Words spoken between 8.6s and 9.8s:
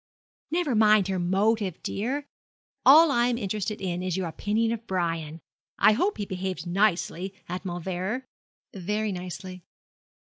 'Very nicely.'